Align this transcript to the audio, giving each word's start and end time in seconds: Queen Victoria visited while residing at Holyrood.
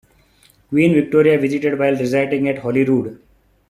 Queen 0.71 0.95
Victoria 0.95 1.37
visited 1.37 1.77
while 1.77 1.95
residing 1.95 2.49
at 2.49 2.57
Holyrood. 2.57 3.21